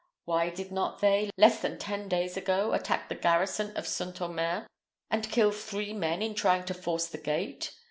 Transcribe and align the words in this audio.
Why, 0.25 0.49
did 0.49 0.71
not 0.71 0.99
they, 0.99 1.29
less 1.37 1.59
than 1.61 1.77
ten 1.77 2.07
days 2.07 2.35
ago, 2.35 2.73
attack 2.73 3.07
the 3.07 3.13
garrison 3.13 3.77
of 3.77 3.85
St. 3.85 4.19
Omers, 4.19 4.65
and 5.11 5.29
kill 5.31 5.51
three 5.51 5.93
men 5.93 6.23
in 6.23 6.33
trying 6.33 6.63
to 6.63 6.73
force 6.73 7.05
the 7.05 7.19
gate? 7.19 7.75